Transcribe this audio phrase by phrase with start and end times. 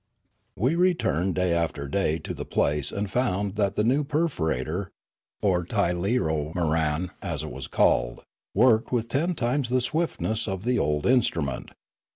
[0.57, 4.87] We returned day after day to the place and found that the new perforator,
[5.43, 8.21] or tirleomoran as it was called,
[8.55, 11.73] worked with ten times the swiftness of the old instru ment.